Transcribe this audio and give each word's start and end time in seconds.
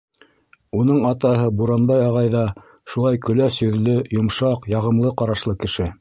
Уның 0.77 1.03
атаһы 1.09 1.51
Буранбай 1.59 2.01
ағай 2.07 2.31
ҙа 2.37 2.43
шулай 2.95 3.23
көләс 3.27 3.61
йөҙлө, 3.67 3.99
йомшаҡ, 4.19 4.67
яғымлы 4.77 5.17
ҡарашлы 5.23 5.59
кеше. 5.67 5.89